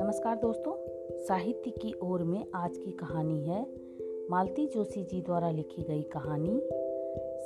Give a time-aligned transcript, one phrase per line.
[0.00, 0.74] नमस्कार दोस्तों,
[1.24, 3.66] साहित्य की ओर में आज की कहानी है
[4.30, 6.60] मालती जोशी जी द्वारा लिखी गई कहानी,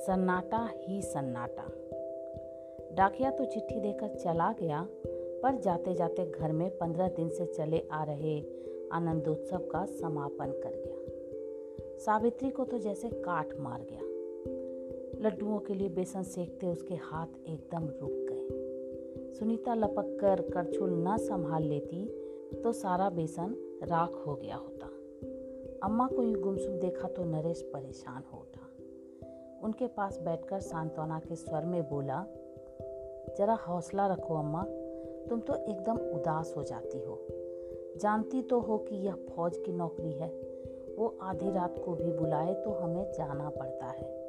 [0.06, 1.64] सन्नाटा ही सन्नाटा।
[2.94, 4.88] डाकिया तो चिट्ठी देकर चला गया,
[5.42, 8.40] पर जाते जाते घर में पंद्रह दिन से चले आ रहे
[8.92, 14.09] आनंदोत्सव का समापन कर गया सावित्री को तो जैसे काट मार गया।
[15.20, 21.16] लड्डुओं के लिए बेसन सेकते उसके हाथ एकदम रुक गए। सुनीता लपक कर करछुल न
[21.16, 22.04] संभाल लेती
[22.62, 24.86] तो सारा बेसन राख हो गया होता।
[25.82, 28.66] अम्मा को यूँ गुमसुम देखा तो नरेश परेशान हो उठा।
[29.62, 32.24] उनके पास बैठकर सांत्वना के स्वर में बोला,
[33.38, 34.62] जरा हौसला रखो अम्मा,
[35.30, 37.18] तुम तो एकदम उदास हो जाती हो।
[37.96, 40.28] जानती तो हो कि यह फौज की नौकरी है,
[40.98, 44.19] वो आधी रात को भी बुलाए तो हमें जाना पड़ता है।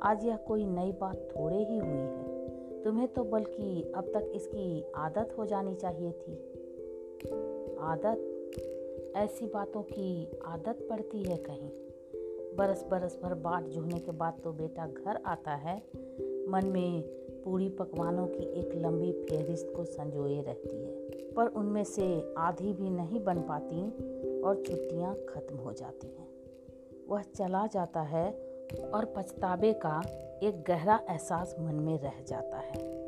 [0.00, 2.34] आज यह कोई नई बात थोड़े ही हुई है।
[2.82, 6.32] तुम्हें तो बल्कि अब तक इसकी आदत हो जानी चाहिए थी।
[7.80, 8.30] आदत?
[9.16, 11.70] ऐसी बातों की आदत पड़ती है कहीं।
[12.56, 15.82] बरस बरस भर बाट जोहने के बाद तो बेटा घर आता है।
[16.48, 17.02] मन में
[17.44, 22.90] पूरी पकवानों की एक लंबी फेहरिस्त को संजोए रहती है। पर उनमें से आधी भी
[22.90, 23.90] नहीं बन पाती
[24.42, 26.28] और छुट्टियाँ खत्म हो जाती हैं।
[27.08, 28.53] वह चला जाता है
[28.94, 30.02] और पछतावे का
[30.42, 33.04] एक गहरा एहसास मन में रह जाता है।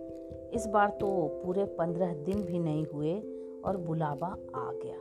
[0.54, 3.14] इस बार तो पूरे पंद्रह दिन भी नहीं हुए
[3.64, 4.98] और बुलावा आ गया।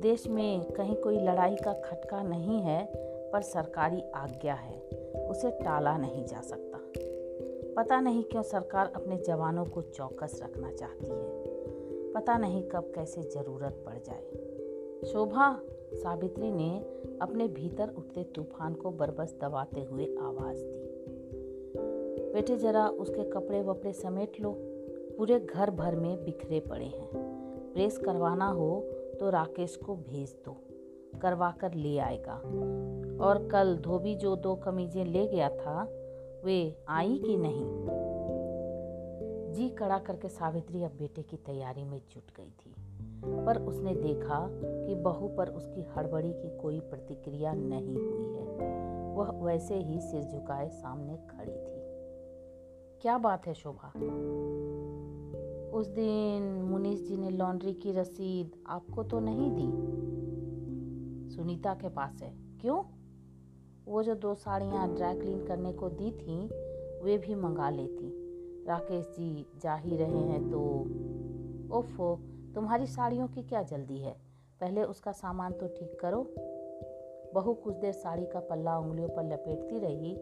[0.00, 2.92] देश में कहीं कोई लड़ाई का खटका नहीं है,
[3.32, 4.80] पर सरकारी आज्ञा है,
[5.26, 6.80] उसे टाला नहीं जा सकता।
[7.76, 13.22] पता नहीं क्यों सरकार अपने जवानों को चौकस रखना चाहती है। पता नहीं कब कैसे
[13.22, 14.24] ज़रूरत पड़ जाए।
[15.04, 15.60] शोभा
[15.94, 16.78] सावित्री ने
[17.22, 20.86] अपने भीतर उठते तूफ़ान को बरबस दबाते हुए आवाज़ दी।
[22.32, 24.56] बेटे, जरा उसके कपड़े वपड़े समेट लो।
[25.18, 27.10] पूरे घर भर में बिखरे पड़े हैं।
[27.74, 28.80] प्रेस करवाना हो
[29.20, 30.56] तो राकेश को भेज दो।
[31.22, 32.34] करवा कर ले आएगा।
[33.24, 35.88] और कल धोबी जो दो कमीजें ले गया था,
[36.44, 38.03] वे आई कि नहीं?
[39.54, 42.74] जी कड़ा करके सावित्री अब बेटे की तैयारी में जुट गई थी।
[43.44, 44.48] पर उसने देखा
[44.86, 48.74] कि बहू पर उसकी हड़बड़ी की कोई प्रतिक्रिया नहीं हुई है।
[49.14, 51.84] वह वैसे ही सिर झुकाए सामने खड़ी थी।
[53.02, 53.88] क्या बात है, शोभा।
[55.78, 59.94] उस दिन मुनीश जी ने लॉन्ड्री की रसीद आपको तो नहीं दी?
[61.34, 62.82] सुनीता के पास है। क्यों?
[63.86, 66.46] वो जो दो साड़ियाँ ड्राई क्लीन करने को दी थी,
[67.04, 68.23] वे भी मंगा लेती।
[68.68, 70.60] राकेश जी जा ही रहे हैं तो
[71.78, 72.14] ओफो
[72.54, 74.12] तुम्हारी साड़ियों की क्या जल्दी है?
[74.60, 76.22] पहले उसका सामान तो ठीक करो।
[77.34, 80.14] बहू कुछ देर साड़ी का पल्ला उंगलियों पर लपेटती रही,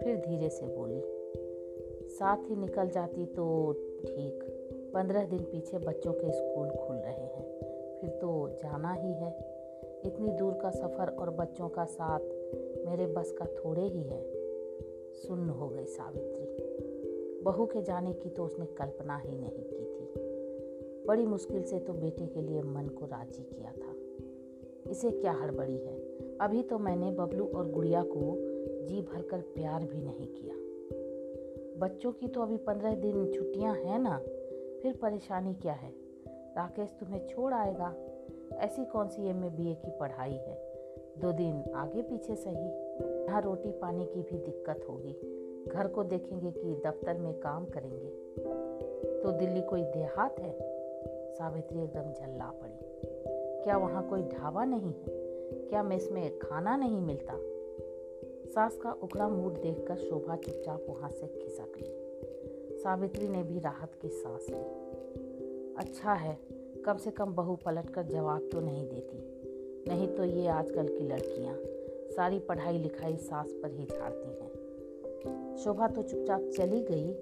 [0.00, 1.00] फिर धीरे से बोली,
[2.10, 3.72] साथ ही निकल जाती तो
[4.06, 4.44] ठीक।
[4.94, 7.44] पंद्रह दिन पीछे बच्चों के स्कूल खुल रहे हैं,
[8.00, 9.30] फिर तो जाना ही है।
[10.06, 12.20] इतनी दूर का सफ़र और बच्चों का साथ
[12.86, 14.22] मेरे बस का थोड़े ही है।
[15.14, 17.09] सुन्न हो गई सावित्री।
[17.44, 20.12] बहू के जाने की तो उसने कल्पना ही नहीं की थी।
[21.06, 23.94] बड़ी मुश्किल से तो बेटे के लिए मन को राज़ी किया था।
[24.90, 25.98] इसे क्या हड़बड़ी है?
[26.38, 28.34] अभी तो मैंने बबलू और गुड़िया को
[28.86, 30.54] जी भरकर प्यार भी नहीं किया।
[31.78, 34.18] बच्चों की तो अभी पंद्रह दिन छुट्टियाँ हैं ना,
[34.82, 35.90] फिर परेशानी क्या है?
[36.28, 37.94] राकेश तुम्हें छोड़ आएगा।
[38.52, 40.70] ऐसी कौन सी एम बी ए की पढ़ाई है?
[41.18, 42.66] दो दिन आगे पीछे सही।
[43.24, 48.08] यहाँ रोटी पानी की भी दिक्कत होगी। घर को देखेंगे कि दफ्तर में काम करेंगे।
[49.22, 50.56] तो दिल्ली कोई देहात है?
[51.34, 52.78] सावित्री एकदम झल्ला पड़ी।
[53.64, 55.20] क्या वहाँ कोई ढाबा नहीं है?
[55.68, 57.34] क्या मेस में खाना नहीं मिलता?
[58.48, 62.00] सास का उकड़ा मूड देखकर शोभा चुपचाप वहाँ से खिसक ली
[62.78, 64.90] सावित्री ने भी राहत की सांस ली।
[65.76, 66.38] अच्छा है,
[66.86, 69.18] कम से कम बहू पलट कर जवाब तो नहीं देती।
[69.88, 71.56] नहीं तो ये आजकल की लड़कियाँ।
[72.10, 74.49] सारी पढ़ाई लिखाई सास पर ही झाड़ती हैं।
[75.56, 77.12] शोभा तो चुपचाप चली गई,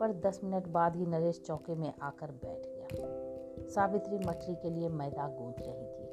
[0.00, 4.88] पर दस मिनट बाद ही नरेश चौके में आकर बैठ गया। सावित्री मछली के लिए
[4.88, 6.06] मैदा गूंथ रही थी।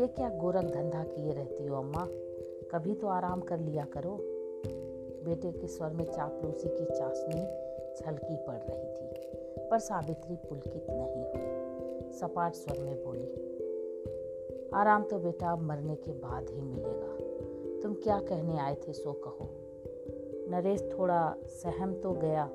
[0.00, 2.06] ये क्या गोरख धंधा किए रहती हो अम्मा?
[2.72, 4.18] कभी तो आराम कर लिया करो।
[5.24, 7.42] बेटे के स्वर में चापलूसी की चाशनी
[7.96, 15.18] छलकी पड़ रही थी, पर सावित्री पुलकित नहीं हुई। सपाट स्वर में बोली, आराम तो
[15.18, 19.48] बेटा मरने के बाद ही मिलेगा। तुम क्या कहने आए थे, सो कहो।
[20.48, 22.46] नरेश थोड़ा सहम तो गया,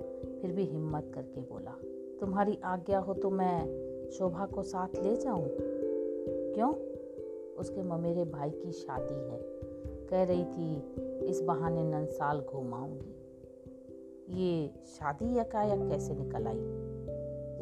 [0.41, 1.71] फिर भी हिम्मत करके बोला,
[2.19, 5.47] तुम्हारी आज्ञा हो तो मैं शोभा को साथ ले जाऊँ?
[6.53, 6.73] क्यों?
[7.55, 9.39] उसके ममेरे भाई की शादी है।
[10.07, 10.75] कह रही थी,
[11.25, 13.15] इस बहाने नंसाल घुमाऊँगी
[14.29, 16.59] ये शादी यकायक कैसे निकल आई?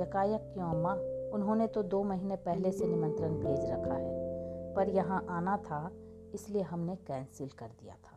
[0.01, 0.93] यकायक क्यों अम्मा?
[1.33, 5.91] उन्होंने तो दो महीने पहले से निमंत्रण भेज रखा है, पर यहाँ आना था,
[6.33, 8.16] इसलिए हमने कैंसिल कर दिया था।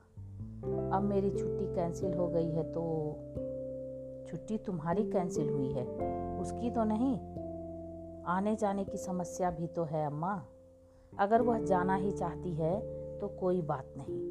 [0.64, 2.82] अब मेरी छुट्टी कैंसिल हो गई है तो
[4.28, 5.86] छुट्टी तुम्हारी कैंसिल हुई है।
[6.40, 7.16] उसकी तो नहीं,
[8.24, 10.44] आने जाने की समस्या भी तो है अम्मा।
[11.18, 12.80] अगर वह जाना ही चाहती है
[13.18, 14.30] तो कोई बात नहीं।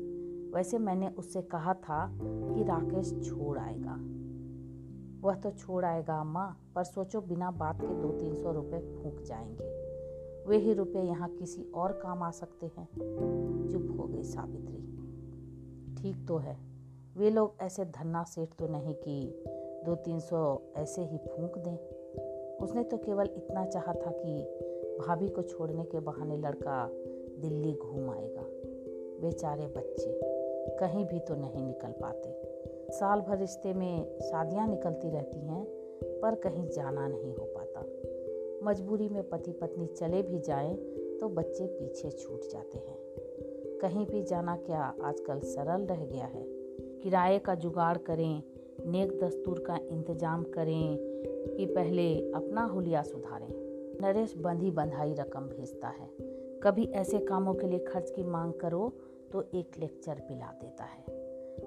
[0.51, 3.97] वैसे मैंने उससे कहा था कि राकेश छोड़ आएगा।
[5.27, 9.21] वह तो छोड़ आएगा अम्मा, पर सोचो बिना बात के दो तीन सौ रुपये फूक
[9.21, 9.79] जाएँगे।
[10.47, 12.87] वे ही रुपये यहाँ किसी और काम आ सकते हैं।
[13.71, 14.85] चुप हो गई सावित्री।
[16.01, 16.57] ठीक तो है।
[17.17, 19.43] वे लोग ऐसे धन्ना सेठ तो नहीं कि
[19.85, 21.77] दो तीन सौ ऐसे ही फूंक दें।
[22.57, 24.43] उसने तो केवल इतना चाहा था कि
[24.99, 26.89] भाभी को छोड़ने के बहाने लड़का
[27.39, 28.43] दिल्ली घूम आएगा।
[29.21, 30.19] बेचारे बच्चे,
[30.77, 32.41] कहीं भी तो नहीं निकल पाते।
[32.91, 35.65] साल भर रिश्ते में शादियाँ निकलती रहती हैं,
[36.21, 37.81] पर कहीं जाना नहीं हो पाता।
[38.63, 40.75] मजबूरी में पति पत्नी चले भी जाएँ
[41.19, 43.08] तो बच्चे पीछे छूट जाते हैं।
[43.81, 46.43] कहीं भी जाना क्या आजकल सरल रह गया है।
[47.03, 48.43] किराए का जुगाड़ करें,
[48.85, 50.97] नेक दस्तूर का इंतज़ाम करें
[51.57, 53.47] कि पहले अपना हुलिया सुधारें।
[54.01, 56.07] नरेश बंधी बंधाई रकम भेजता है।
[56.63, 58.91] कभी ऐसे कामों के लिए खर्च की मांग करो
[59.31, 61.17] तो एक लेक्चर पिला देता है।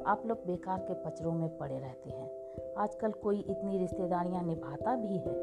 [0.07, 5.17] आप लोग बेकार के पचरों में पड़े रहते हैं। आजकल कोई इतनी रिश्तेदारियाँ निभाता भी
[5.17, 5.35] है।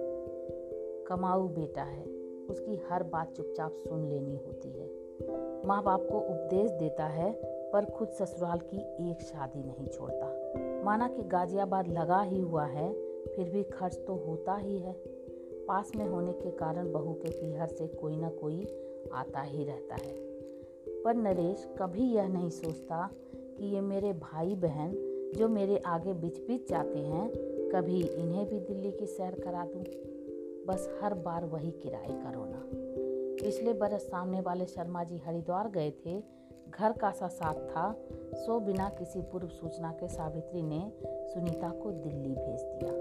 [1.06, 2.04] कमाऊ बेटा है,
[2.50, 4.79] उसकी हर बात चुपचाप सुन लेनी होती है।
[5.70, 7.32] माँ बाप को उपदेश देता है,
[7.74, 10.28] पर खुद ससुराल की एक शादी नहीं छोड़ता।
[10.86, 12.94] माना कि गाजियाबाद लगा ही हुआ है,
[13.26, 14.94] फिर भी खर्च तो होता ही है।
[15.68, 18.68] पास में होने के कारण बहू के पीहर से कोई ना कोई
[19.14, 20.14] आता ही रहता है।
[21.04, 24.94] पर नरेश कभी यह नहीं सोचता कि ये मेरे भाई बहन
[25.36, 27.32] जो मेरे आगे बिच बिच जाते हैं,
[27.70, 29.84] कभी इन्हें भी दिल्ली की सैर करा दूँ।
[30.68, 32.79] बस हर बार वही किराए का रोना।
[33.42, 36.24] पिछले बरस सामने वाले शर्मा जी हरिद्वार गए थे।
[36.70, 37.96] घर का सा साथ था।
[38.34, 42.92] सो बिना किसी पूर्व सूचना के सावित्री ने सुनीता को दिल्ली भेज दिया।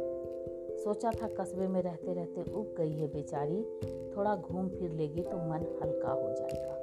[0.77, 3.65] सोचा था कस्बे में रहते रहते उब गई है बेचारी।
[4.17, 6.75] थोड़ा घूम फिर लेगी तो मन हल्का हो जाएगा।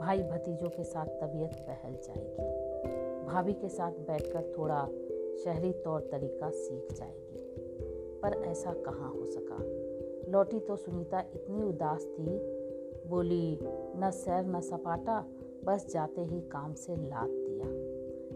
[0.00, 4.88] भाई भतीजों के साथ तबीयत बहल जाएगी। भाभी के साथ बैठकर थोड़ा
[5.44, 7.38] शहरी तौर तरीका सीख जाएगी।
[8.22, 9.80] पर ऐसा कहाँ हो सका?
[10.30, 12.59] लौटी तो सुनीता इतनी उदास थी
[13.10, 13.58] बोली,
[13.96, 15.26] न सैर, न सपाटा,
[15.64, 17.90] बस जाते ही काम से लाद दिया।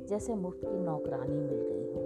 [0.06, 2.00] जैसे मुफ़्त की नौकरानी मिल गई हो।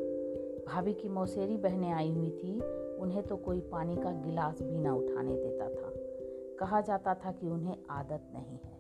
[0.67, 2.61] भाभी की मौसेरी बहनें आई हुई थी,
[2.97, 5.93] उन्हें तो कोई पानी का गिलास भी ना उठाने देता था।
[6.59, 8.79] कहा जाता था कि उन्हें आदत नहीं है।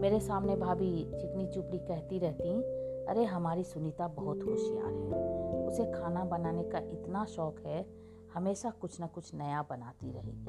[0.00, 2.62] मेरे सामने भाभी चिकनी चुपड़ी कहती रहती,
[3.04, 7.86] अरे, हमारी सुनीता बहुत होशियार है। उसे खाना बनाने का इतना शौक है,
[8.34, 10.44] हमेशा कुछ ना कुछ नया बनाती रहेगी।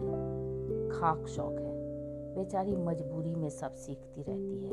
[0.90, 1.71] खाक शौक है।
[2.36, 4.72] बेचारी मजबूरी में सब सीखती रहती है।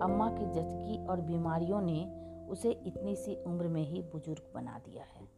[0.00, 5.04] अम्मा की जचकी और बीमारियों ने उसे इतनी सी उम्र में ही बुज़ुर्ग बना दिया
[5.04, 5.28] है।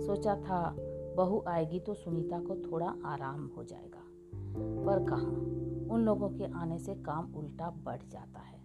[0.00, 0.76] सोचा था,
[1.16, 4.06] बहू आएगी तो सुनीता को थोड़ा आराम हो जाएगा।
[4.84, 5.56] पर कहाँ?
[5.90, 8.60] उन लोगों के आने से काम उल्टा बढ़ जाता है।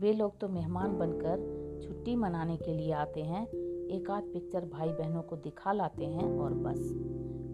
[0.00, 3.46] वे लोग तो मेहमान बनकर छुट्टी मनाने के लिए आते हैं,
[3.86, 6.94] एक आध पिक्चर भाई बहनों को दिखा लाते हैं और बस।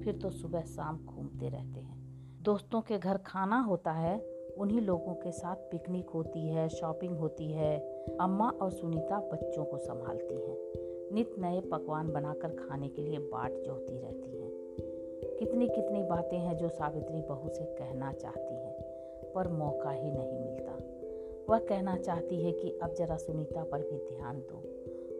[0.04, 2.01] फिर तो सुबह शाम घूमते रहते हैं।
[2.44, 4.26] दोस्तों के घर खाना होता है,
[4.58, 7.80] उन्हीं लोगों के साथ पिकनिक होती है, शॉपिंग होती है।
[8.20, 10.56] अम्मा और सुनीता बच्चों को संभालती हैं।
[11.14, 14.50] नित नए पकवान बनाकर खाने के लिए बाट जोहती रहती हैं।
[15.38, 18.82] कितनी कितनी बातें हैं जो सावित्री बहू से कहना चाहती हैं,
[19.32, 20.72] पर मौका ही नहीं मिलता।
[21.48, 24.62] वह कहना चाहती है कि अब जरा सुनीता पर भी ध्यान दो।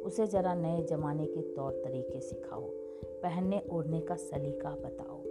[0.03, 2.65] उसे जरा नए जमाने के तौर तरीके सिखाओ।
[3.05, 5.22] पहनने ओढ़ने का सलीका बताओ।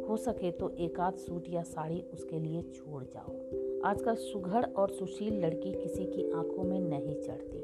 [0.00, 3.32] हो सके तो एक आध सूट या साड़ी उसके लिए छोड़ जाओ।
[3.84, 7.62] आजकल सुघड़ और सुशील लड़की किसी की आँखों में नहीं चढ़ती।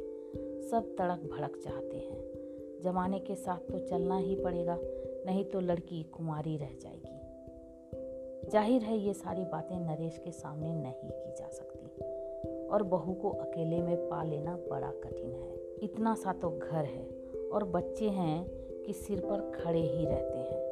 [0.68, 4.78] सब तड़क भड़क चाहते हैं। जमाने के साथ तो चलना ही पड़ेगा,
[5.26, 11.10] नहीं तो लड़की कुमारी रह जाएगी। ज़ाहिर है ये सारी बातें नरेश के सामने नहीं
[11.10, 16.32] की जा सकती। और बहू को अकेले में पा लेना बड़ा कठिन है। इतना सा
[16.32, 17.06] तो घर है,
[17.52, 18.44] और बच्चे हैं
[18.82, 20.69] कि सिर पर खड़े ही रहते हैं।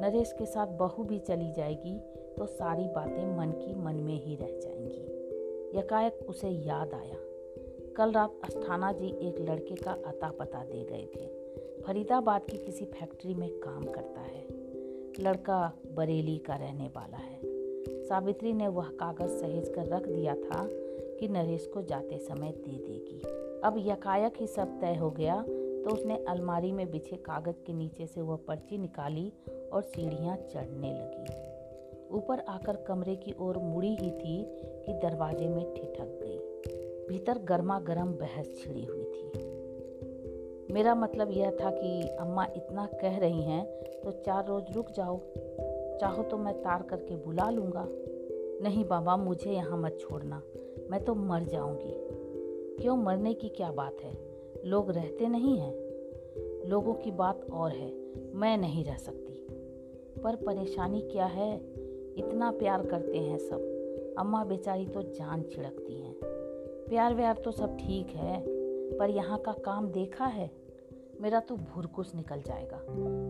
[0.00, 1.98] नरेश के साथ बहू भी चली जाएगी
[2.38, 5.16] तो सारी बातें मन की मन में ही रह जाएँगी।
[5.78, 7.16] यकायक उसे याद आया।
[7.96, 11.26] कल रात अस्थाना जी एक लड़के का अता पता दे गए थे।
[11.82, 14.46] फरीदाबाद की किसी फैक्ट्री में काम करता है।
[15.20, 17.40] लड़का बरेली का रहने वाला है।
[18.04, 20.68] सावित्री ने वह कागज़ सहेज कर रख दिया था
[21.18, 23.22] कि नरेश को जाते समय दे देगी।
[23.64, 28.06] अब यकायक ही सब तय हो गया तो उसने अलमारी में बिछे कागज़ के नीचे
[28.06, 29.32] से वह पर्ची निकाली
[29.72, 31.46] और सीढ़ियाँ चढ़ने लगी।
[32.10, 34.44] ऊपर आकर कमरे की ओर मुड़ी ही थी
[34.86, 36.38] कि दरवाजे में ठिठक गई।
[37.08, 39.46] भीतर गर्मा गर्म बहस छिड़ी हुई थी।
[40.74, 43.64] मेरा मतलब यह था कि अम्मा इतना कह रही हैं
[44.04, 45.20] तो चार रोज रुक जाओ।
[46.00, 47.88] चाहो तो मैं तार करके बुला लूँगा।
[48.62, 50.42] नहीं बाबा, मुझे यहाँ मत छोड़ना।
[50.90, 51.92] मैं तो मर जाऊँगी।
[52.82, 54.18] क्यों, मरने की क्या बात है?
[54.64, 55.74] लोग रहते नहीं हैं।
[56.68, 57.92] लोगों की बात और है।
[58.34, 59.25] मैं नहीं रह सकती।
[60.26, 61.56] पर परेशानी क्या है?
[62.16, 66.14] इतना प्यार करते हैं सब। अम्मा बेचारी तो जान छिड़कती हैं।
[66.88, 68.44] प्यार व्यार तो सब ठीक है,
[68.98, 70.50] पर यहाँ का काम देखा है?
[71.20, 72.80] मेरा तो भुरकुस निकल जाएगा।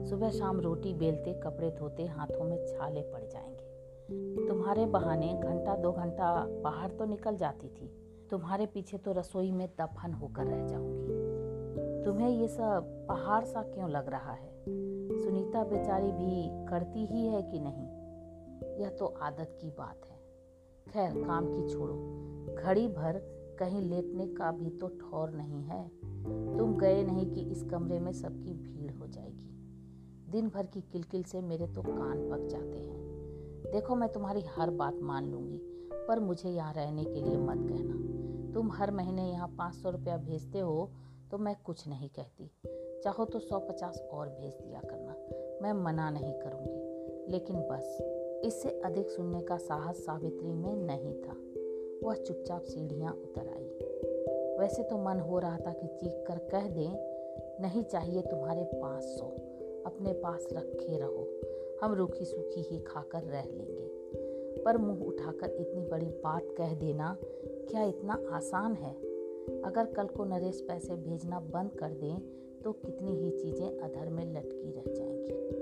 [0.04, 3.66] सुबह शाम रोटी बेलते, कपड़े धोते, हाथों में छाले पड़ जाएँगे।
[4.48, 7.90] तुम्हारे बहाने घंटा, दो घंटा बाहर तो निकल जाती थी।
[8.30, 11.26] तुम्हारे पीछे तो रसोई में दफन होकर रह जाऊँगी।
[12.04, 14.85] तुम्हें ये सब पहाड़ सा क्यों लग रहा है?
[15.46, 18.82] सुनीता बेचारी भी करती ही है कि नहीं?
[18.82, 20.16] यह तो आदत की बात है।
[20.88, 21.94] खैर, काम की छोड़ो।
[22.54, 23.18] घड़ी भर
[23.58, 25.88] कहीं लेटने का भी तो ठौर नहीं है।
[26.58, 31.22] तुम गए नहीं कि इस कमरे में सबकी भीड़ हो जाएगी। दिन भर की किलकिल
[31.22, 35.58] से मेरे तो कान पक जाते हैं। देखो, मैं तुम्हारी हर बात मान लूँगी,
[36.08, 40.16] पर मुझे यहाँ रहने के लिए मत कहना। तुम हर महीने यहाँ पाँच सौ रुपया
[40.16, 40.90] भेजते हो
[41.30, 42.50] तो मैं कुछ नहीं कहती।
[43.04, 45.05] चाहो तो सौ पचास और भेज दिया करना
[45.66, 47.98] मैं मना नहीं करूँगी। लेकिन बस
[48.44, 51.36] इससे अधिक सुनने का साहस सावित्री में नहीं था।
[52.02, 53.64] वह चुपचाप सीढ़ियाँ उतर आई।
[54.58, 56.92] वैसे तो मन हो रहा था कि चीख कर कह दें,
[57.60, 59.26] नहीं चाहिए तुम्हारे पास सो,
[59.86, 61.40] अपने पास रखे रहो,
[61.82, 63.90] हम रूखी सूखी ही खाकर रह लेंगे।
[64.62, 68.94] पर मुँह उठाकर इतनी बड़ी बात कह देना क्या इतना आसान है?
[69.62, 72.20] अगर कल को नरेश पैसे भेजना बंद कर दें
[72.64, 75.55] तो कितनी ही चीज़ें अधर में लटकी रह जाएँगी।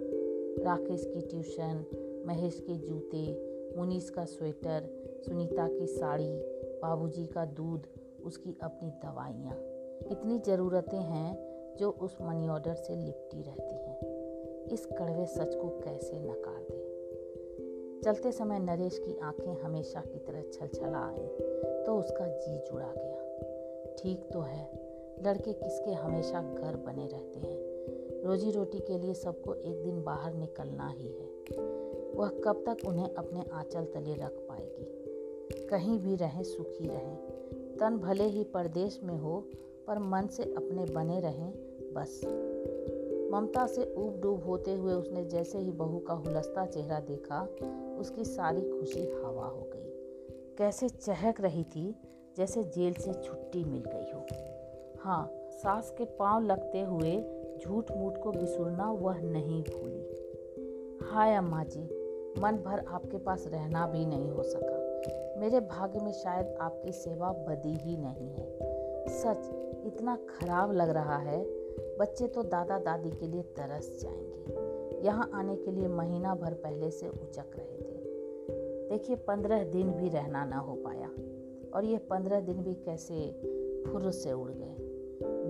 [0.59, 1.85] राकेश की ट्यूशन,
[2.27, 4.89] महेश के जूते, मुनीस का स्वेटर,
[5.27, 6.39] सुनीता की साड़ी,
[6.83, 7.87] बाबूजी का दूध,
[8.25, 9.57] उसकी अपनी दवाइयाँ।
[10.11, 14.01] इतनी ज़रूरतें हैं जो उस मनी ऑर्डर से लिपटी रहती हैं।
[14.65, 16.95] इस कड़वे सच को कैसे नकार दे?
[18.05, 21.27] चलते समय नरेश की आँखें हमेशा की तरह छल छलछला आई
[21.85, 23.15] तो उसका जी जुड़ा गया।
[23.99, 24.71] ठीक तो है,
[25.23, 27.74] लड़के किसके हमेशा घर बने रहते हैं?
[28.25, 31.35] रोजी रोटी के लिए सबको एक दिन बाहर निकलना ही है।
[32.15, 35.05] वह कब तक उन्हें अपने आंचल तले रख पाएगी?
[35.67, 37.17] कहीं भी रहें, सुखी रहें।
[37.81, 39.49] तन भले ही परदेश में हो,
[39.87, 41.53] पर मन से अपने बने रहें,
[41.93, 42.21] बस।
[43.33, 47.49] ममता से ऊब डूब होते हुए उसने जैसे ही बहू का हुलस्ता चेहरा देखा,
[48.01, 49.91] उसकी सारी खुशी हवा हो गई।
[50.59, 51.95] कैसे चहक रही थी,
[52.37, 54.27] जैसे जेल से छुट्टी मिल गई हो।
[54.99, 60.11] हाँ सास के पाँव लगते हुए झूठ मूठ को बिसुरना वह नहीं भूली।
[61.03, 61.85] हाय अम्मा जी,
[62.41, 64.85] मन भर आपके पास रहना भी नहीं हो सका।
[65.41, 68.59] मेरे भाग्य में शायद आपकी सेवा बदी ही नहीं है।
[69.09, 69.51] सच,
[69.87, 71.45] इतना खराब लग रहा है।
[71.99, 74.35] बच्चे तो दादा दादी के लिए तरस जाएँगे।
[75.07, 78.05] यहाँ आने के लिए महीना भर पहले से उचक रहे थे।
[78.89, 81.11] देखिए, पंद्रह दिन भी रहना ना हो पाया।
[81.75, 83.33] और ये पंद्रह दिन भी कैसे
[83.89, 84.77] फुर से उड़ गए।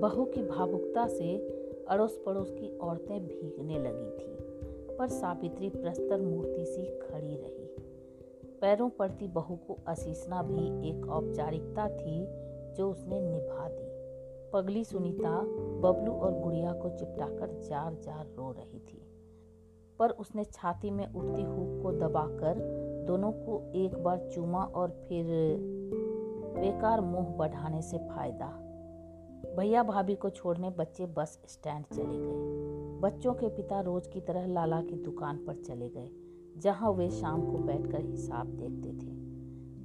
[0.00, 6.64] बहू की भावुकता से अड़ोस पड़ोस की औरतें भीगने लगी थी, पर सावित्री प्रस्तर मूर्ति
[6.64, 7.62] सी खड़ी रही।
[8.60, 12.24] पैरों पड़ती बहू को असीसना भी एक औपचारिकता थी
[12.74, 13.92] जो उसने निभा दी।
[14.52, 15.40] पगली सुनीता
[15.80, 19.02] बबलू और गुड़िया को चिपटाकर जार जार रो रही थी,
[19.98, 22.58] पर उसने छाती में उठती हुक को दबाकर
[23.06, 25.26] दोनों को एक बार चूमा और फिर
[26.56, 28.46] बेकार मुँह बढ़ाने से फ़ायदा
[29.56, 34.46] भैया भाभी को छोड़ने बच्चे बस स्टैंड चले गए। बच्चों के पिता रोज की तरह
[34.46, 36.08] लाला की दुकान पर चले गए,
[36.56, 39.12] जहाँ वे शाम को बैठकर हिसाब देखते थे।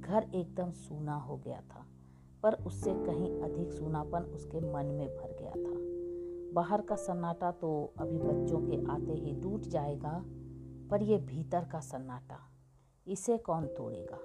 [0.00, 1.84] घर एकदम सूना हो गया था,
[2.42, 5.78] पर उससे कहीं अधिक सूनापन उसके मन में भर गया था।
[6.54, 10.24] बाहर का सन्नाटा तो अभी बच्चों के आते ही टूट जाएगा,
[10.90, 12.38] पर यह भीतर का सन्नाटा,
[13.06, 14.18] इसे कौन तोड़ेगा?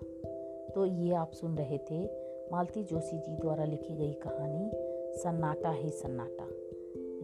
[0.76, 2.04] तो ये आप सुन रहे थे
[2.52, 6.48] मालती जोशी जी द्वारा लिखी गई कहानी सन्नाटा ही सन्नाटा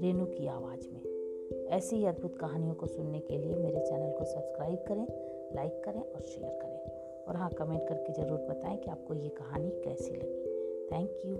[0.01, 4.25] रेनू की आवाज़ में। ऐसी ही अद्भुत कहानियों को सुनने के लिए मेरे चैनल को
[4.25, 5.07] सब्सक्राइब करें,
[5.55, 6.79] लाइक करें और शेयर करें।
[7.27, 10.41] और हाँ कमेंट करके ज़रूर बताएँ कि आपको ये कहानी कैसी लगी।
[10.91, 11.35] Thank you.